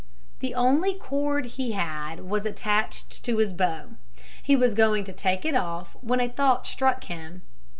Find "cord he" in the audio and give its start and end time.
0.95-1.73